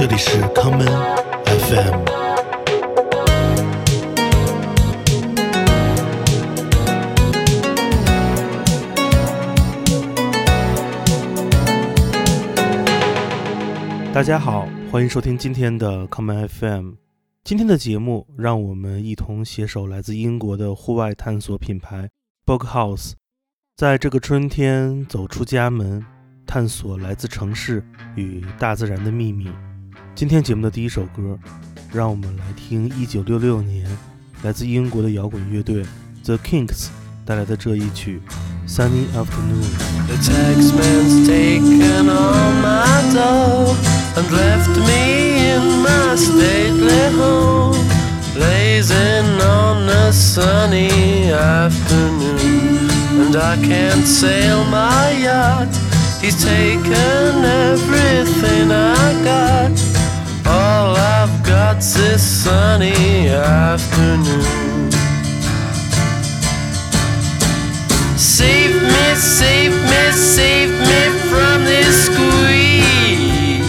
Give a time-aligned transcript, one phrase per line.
[0.00, 0.86] 这里是康门
[1.44, 2.04] FM。
[14.14, 16.92] 大家好，欢迎收听今天的康门 FM。
[17.44, 22.08] 今天的节目，让我们一同携手来自英国的户外探索品牌
[22.46, 23.12] Book House，
[23.76, 26.02] 在这个春天走出家门，
[26.46, 27.84] 探索来自城市
[28.16, 29.50] 与大自然的秘密。
[30.14, 31.38] 今天节目的第一首歌，
[31.92, 33.88] 让我们来听1966年
[34.42, 35.82] 来自英国的摇滚乐队
[36.24, 36.88] The Kinks
[37.24, 38.20] 带来的这一曲
[38.70, 39.64] 《Sunny Afternoon》。
[40.08, 43.74] The taxman's taken all my dough
[44.16, 47.78] and left me in my stately home,
[48.34, 52.90] blazing on a sunny afternoon.
[53.20, 55.68] And I can't sail my yacht,
[56.20, 59.99] he's taken everything I got.
[61.80, 64.90] I've this sunny afternoon.
[68.18, 73.64] Save me, save me, save me from this squeeze.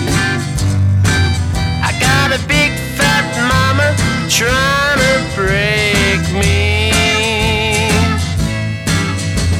[1.87, 3.95] I got a big fat mama
[4.27, 6.91] trying to break me.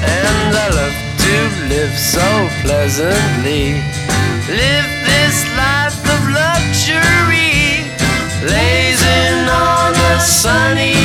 [0.04, 1.36] And I love to
[1.73, 2.28] live so
[2.64, 3.80] pleasantly.
[4.50, 6.01] Live this life.
[8.44, 11.01] Lazing on the sunny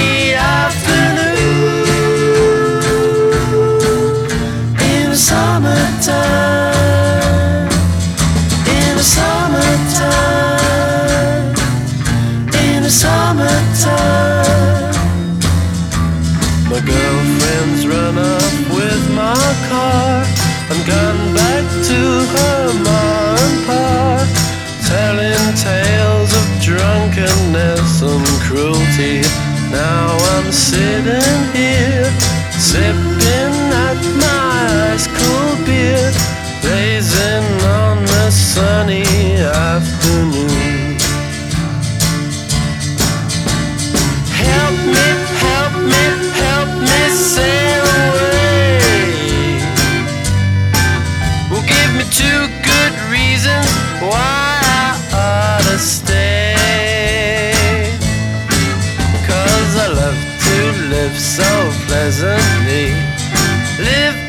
[60.91, 62.93] live so pleasantly.
[63.79, 64.26] Live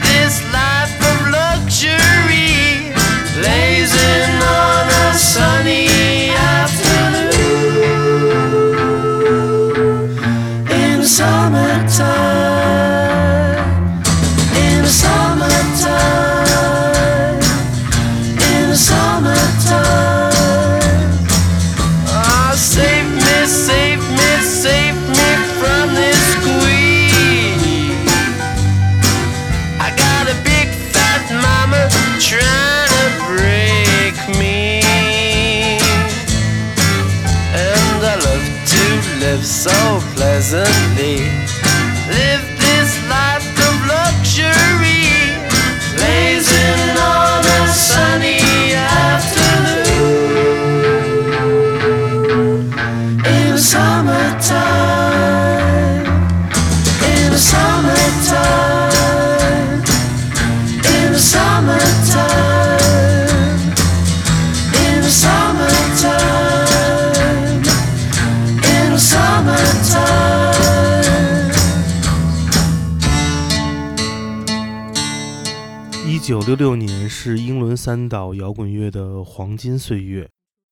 [76.47, 80.29] 六六年是英伦三岛摇滚乐的黄金岁月，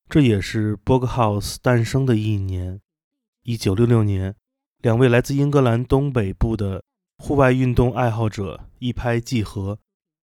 [0.08, 2.80] 这也是 Bog House 诞生的一年。
[3.42, 4.34] 一九六六年，
[4.80, 6.82] 两位来自英格兰东北部的
[7.18, 9.78] 户外运动爱好者一拍即合，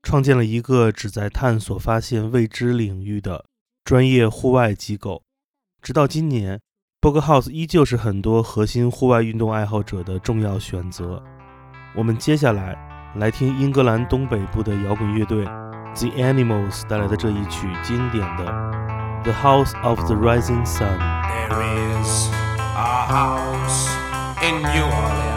[0.03, 3.45] 创建了一个旨在探索发现未知领域的
[3.85, 5.23] 专业户外机构。
[5.81, 6.59] 直到今年
[6.99, 11.23] ，Bog House 依旧是很多核心户外运动爱好者的重要选择。
[11.95, 12.75] 我们接下来
[13.19, 15.43] 来听英格兰东北部的摇滚乐队
[15.95, 18.45] The Animals 带来的这一曲经典的
[19.23, 20.99] 《The House of the Rising Sun》。
[21.49, 22.29] There is
[22.75, 23.89] a house
[24.43, 25.36] in New Orleans.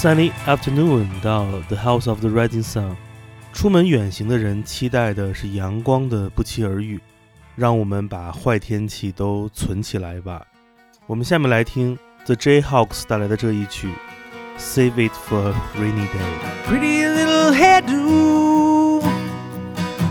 [0.00, 2.96] Sunny Afternoon 到 The House of the Rising Sun，
[3.52, 6.98] 出门远行的人期待的是阳光的不期而遇。
[7.54, 10.40] 让我们把坏天气都存起来吧。
[11.06, 13.90] 我们下面来听 The Jayhawks 带来的这一曲
[14.58, 16.24] ，Save It for a Rainy Day。
[16.64, 19.02] Pretty little hairdo,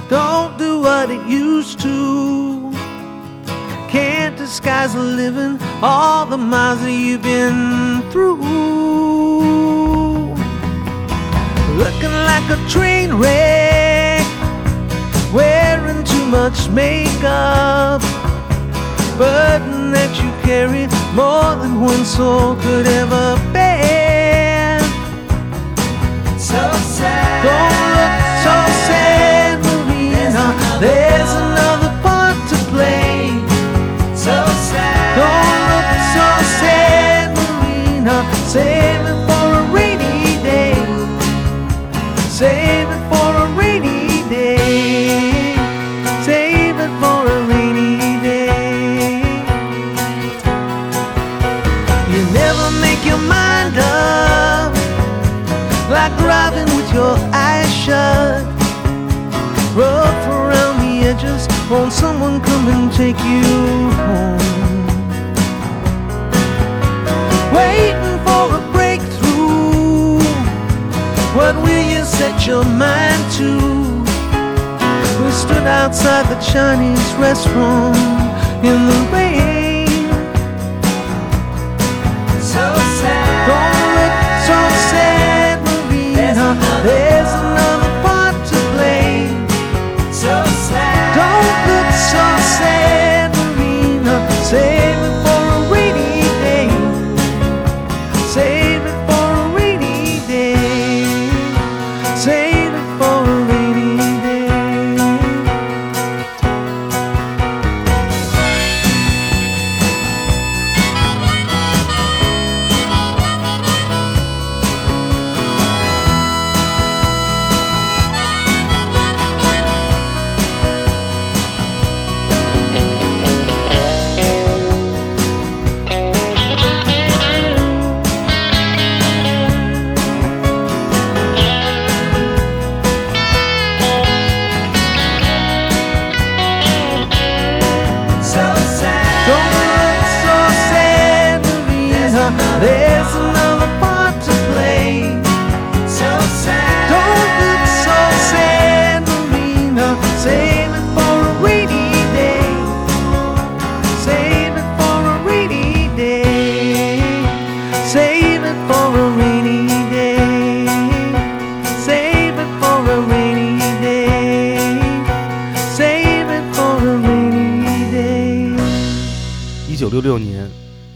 [0.07, 2.58] don't do what it used to.
[4.49, 8.37] Can't disguise living, all the miles that you've been through.
[11.77, 14.25] Looking like a train wreck,
[15.31, 18.01] wearing too much makeup.
[19.19, 24.79] Burden that you carry more than one soul could ever bear.
[26.39, 27.43] So sad.
[27.43, 27.88] Don't
[38.55, 39.28] Marina.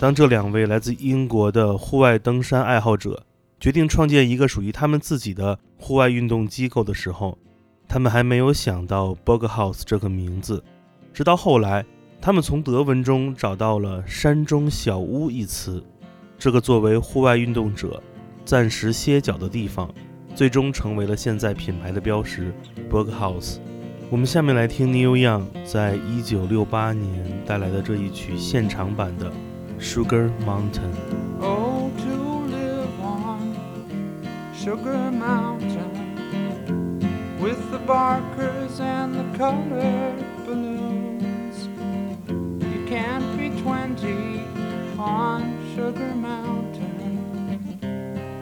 [0.03, 3.25] 当这两位来自英国的户外登山爱好者
[3.57, 7.37] 决定创建一个属于他们自己的户外运动机构的时候，
[7.87, 10.61] 他们还没有想到 Boghouse 这个名字。
[11.13, 11.85] 直到后来，
[12.19, 15.81] 他们从德文中找到了“山中小屋”一词，
[16.37, 18.03] 这个作为户外运动者
[18.43, 19.89] 暂时歇脚的地方，
[20.35, 22.53] 最终成为了现在品牌的标识
[22.91, 23.55] Boghouse。
[24.09, 29.31] 我们下面来听 Neil Young 在一九六八年带来的这一曲现场版的
[29.79, 32.15] 《Sugar Mountain》。Oh, to
[32.47, 33.55] live on
[34.55, 35.91] Sugar Mountain
[37.39, 41.67] with the barkers and the colored balloons.
[42.27, 44.47] You can't be 20
[44.97, 47.79] on Sugar Mountain,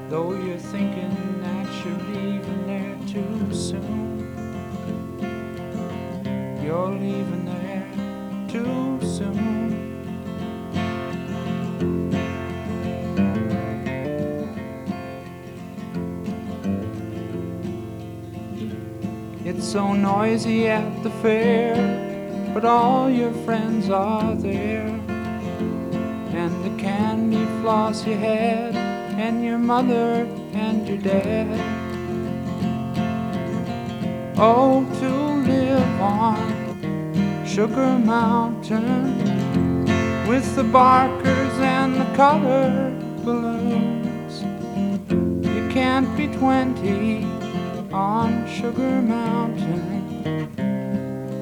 [0.09, 4.19] though you're thinking that you're leaving there too soon.
[6.63, 7.87] You're leaving there
[8.47, 9.60] too soon.
[19.71, 21.73] So noisy at the fair,
[22.53, 24.87] but all your friends are there.
[26.41, 31.47] And the candy floss you had, and your mother and your dad.
[34.37, 35.09] Oh, to
[35.49, 39.85] live on Sugar Mountain
[40.27, 44.43] with the barkers and the colored balloons.
[45.45, 47.40] You can't be 20
[47.93, 50.55] on Sugar Mountain.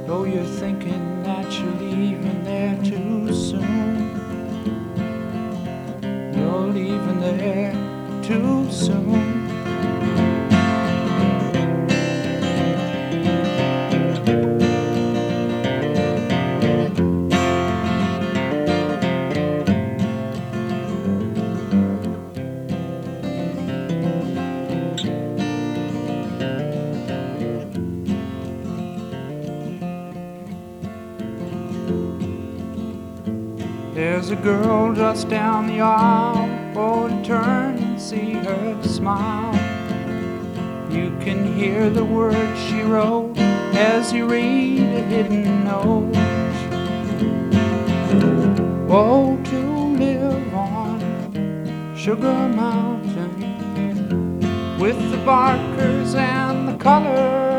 [0.08, 4.10] Though you're thinking that you're leaving there too soon.
[6.36, 7.74] You're leaving there
[8.24, 9.39] too There's
[34.42, 36.50] girl just down the aisle.
[36.76, 39.54] Oh, to turn and see her smile.
[40.90, 43.38] You can hear the words she wrote
[43.76, 46.16] as you read a hidden note.
[48.90, 49.60] Oh, to
[49.98, 53.40] live on Sugar Mountain
[54.80, 57.59] with the barkers and the colored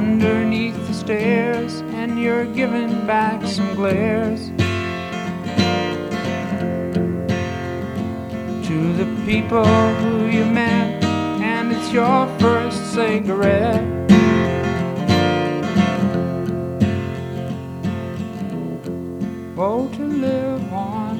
[0.00, 4.48] underneath the stairs and you're giving back some glares
[8.66, 9.62] to the people
[10.00, 11.04] who you met,
[11.54, 13.84] and it's your first cigarette.
[19.58, 21.14] Oh, to live on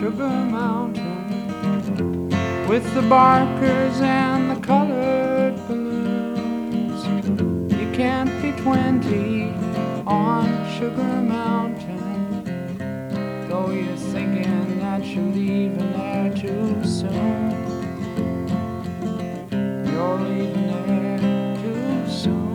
[0.00, 1.20] Sugar Mountain
[2.68, 4.89] with the barkers and the colored
[10.80, 12.78] Sugar Mountain,
[13.50, 17.50] though you're thinking that you're leaving there too soon.
[19.84, 21.18] You're leaving there
[21.60, 22.54] too soon.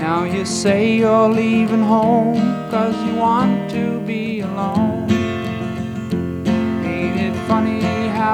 [0.00, 4.95] Now you say you're leaving home cause you want to be alone.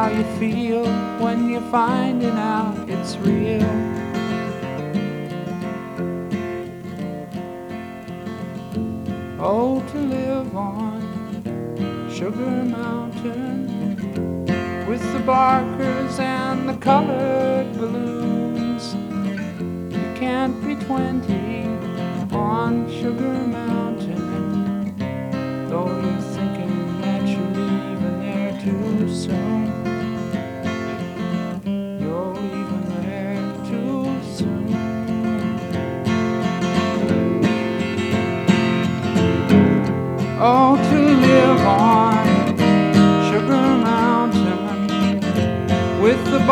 [0.02, 0.85] How you feel
[1.21, 3.62] when you're finding out it's real?
[9.38, 11.00] Oh, to live on
[12.12, 13.66] Sugar Mountain
[14.88, 18.94] with the barkers and the colored balloons.
[19.94, 21.64] You can't be 20
[22.35, 24.97] on Sugar Mountain,
[25.68, 29.82] though you're thinking that you're leaving there too soon.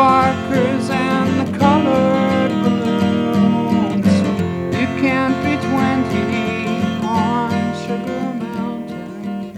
[0.00, 4.06] barkers and the colored balloons.
[4.72, 5.76] You can't be 20
[7.04, 7.50] on
[7.84, 9.52] Sugar Mountain,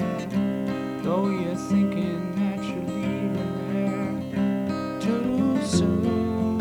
[1.03, 6.59] though you're thinking that you're leaving there too soon.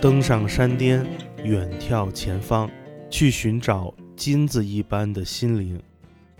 [0.00, 1.06] 登上山巅，
[1.44, 2.68] 远眺前方，
[3.08, 5.80] 去寻找金子一般的心灵。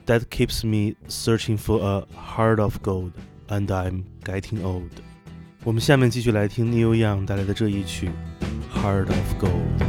[0.06, 3.12] That keeps me searching for a heart of gold,
[3.49, 4.91] And I'm getting old。
[5.63, 8.09] 我们下面继续来听 Neil Young 带来的这一曲
[8.81, 9.79] 《Heart of Gold》。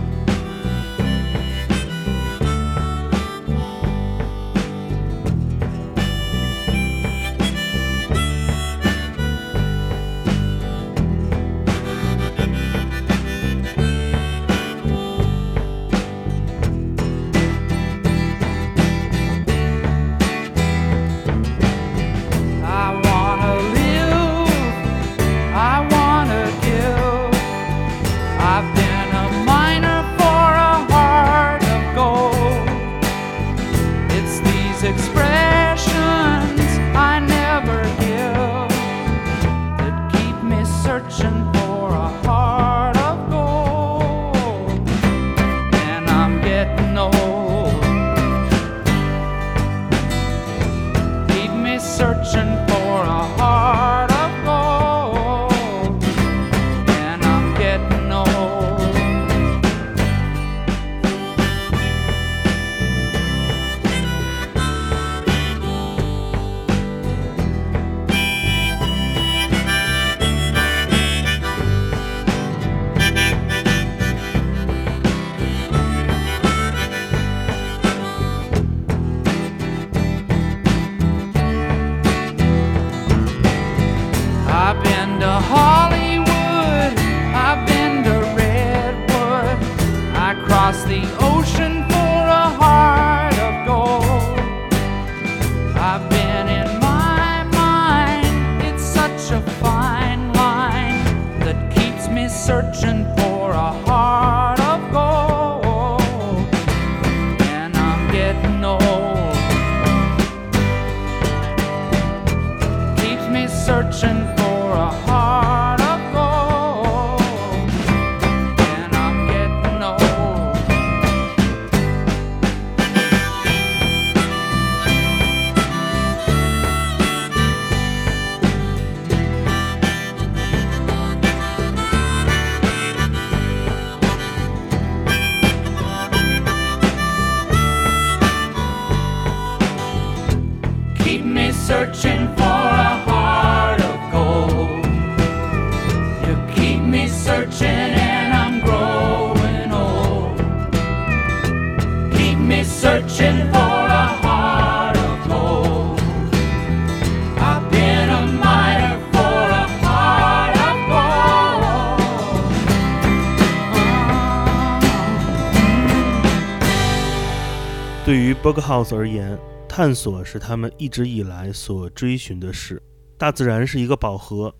[168.17, 172.83] 对于 Berghaus 而言，探索是他们一直以来所追寻的事。
[173.19, 174.55] 大自然是一个宝盒，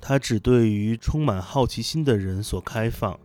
[0.00, 3.20] 它只对于充满好奇心的人所开放。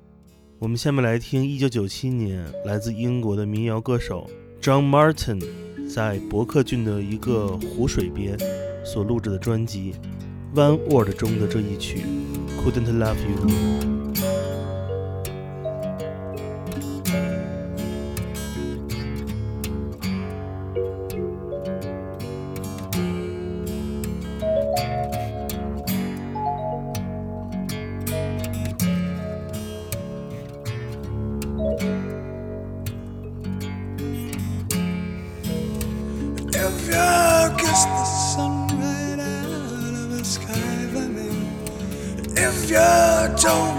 [0.59, 4.29] 我们下面来听1997年来自英国的民谣歌手
[4.61, 5.41] John Martin
[5.87, 8.37] 在伯克郡的一个湖水边
[8.83, 9.95] 所录制的专辑
[10.59, 11.99] 《One Word》中的这一曲
[12.61, 13.96] 《Couldn't Love You
[43.43, 43.76] you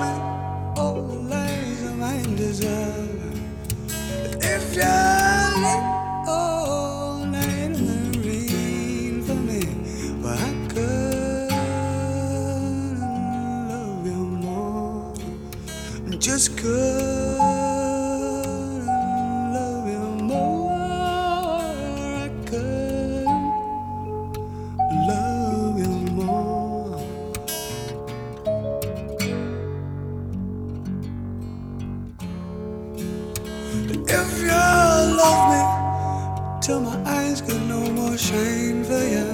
[38.68, 39.31] shine for you,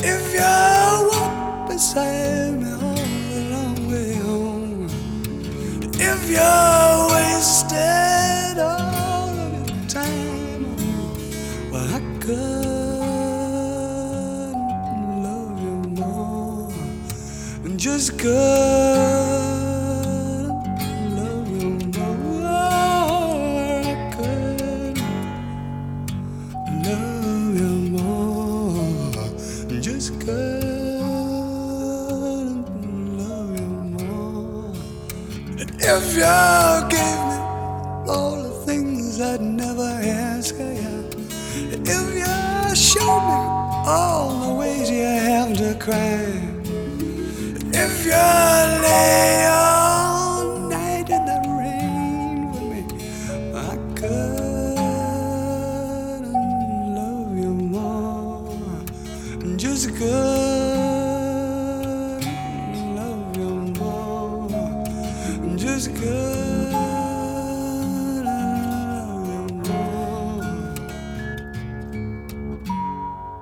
[0.00, 0.40] if you
[1.10, 2.94] walk beside me all
[3.32, 4.88] the long way home,
[5.94, 6.52] if you
[7.14, 10.92] wasted all of your time on me,
[11.70, 12.52] well, I couldn't
[15.24, 16.72] love you more.
[17.64, 19.09] And just couldn't
[36.20, 37.38] you gave me
[38.12, 41.08] all the things I'd never ask of you,
[41.72, 43.40] if you showed me
[43.88, 46.26] all the ways you have to cry,
[47.72, 48.26] if you
[48.84, 49.59] lay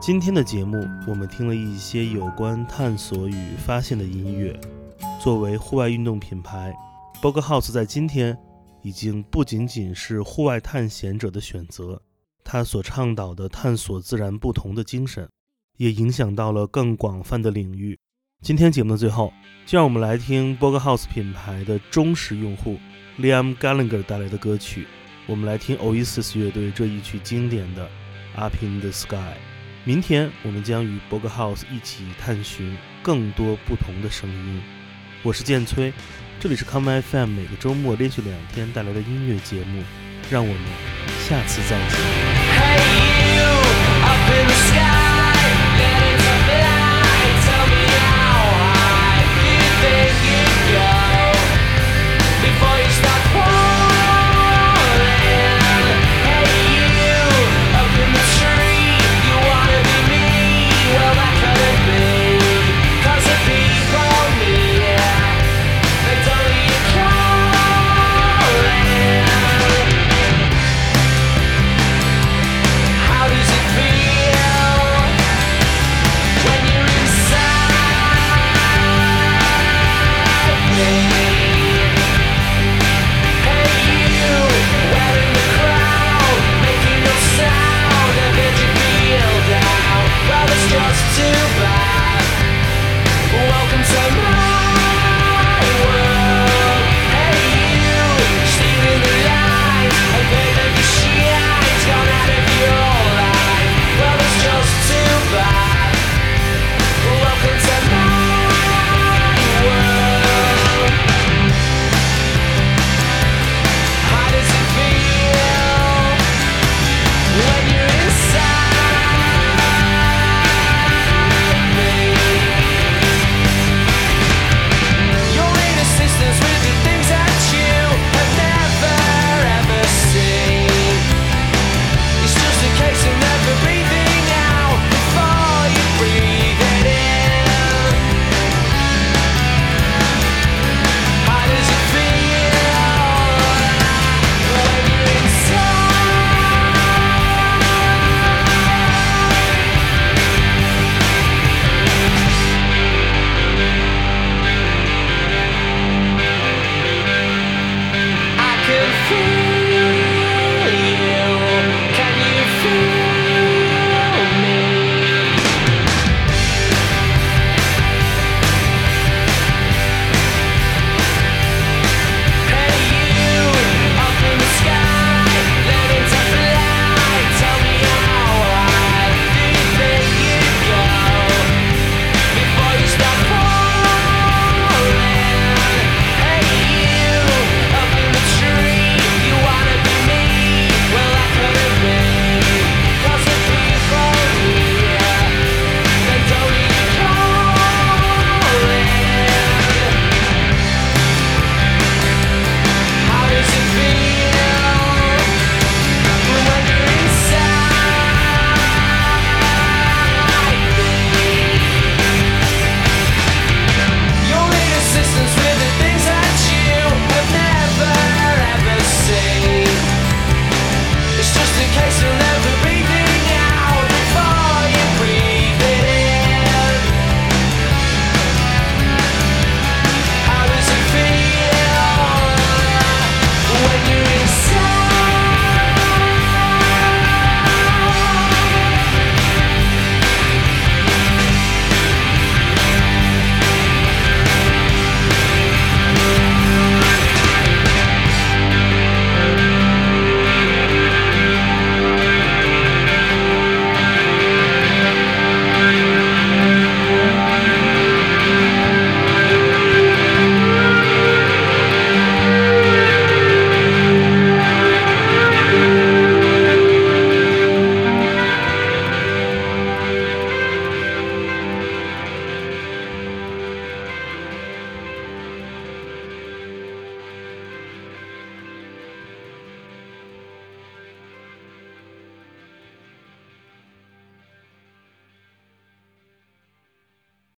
[0.09, 4.59] 今天的节目，我们听了一些有关探索与发现的音乐。
[5.21, 6.75] 作为户外运动品牌
[7.21, 8.35] b o g House 在今天
[8.81, 12.01] 已经不仅仅是户外探险者的选择，
[12.43, 15.29] 它所倡导的探索自然不同的精神，
[15.77, 17.99] 也影响到了更广泛的领域。
[18.41, 19.31] 今天节目的最后，
[19.67, 22.79] 就让我们来听 b o g House 品牌的忠实用户
[23.19, 24.87] Liam Gallagher 带来的歌曲。
[25.27, 27.87] 我们来听 Oasis 乐队这一曲经典的
[28.41, 29.17] 《Up in the Sky》。
[29.85, 34.61] 明天我们将与 b o g House 一起探寻更多不同的声音。
[35.23, 35.93] 我是建崔，
[36.39, 39.83] 这里是 Come FM 每个周末连续两天带来的音乐节目，
[40.31, 40.63] 让我们
[41.27, 41.99] 下次再见。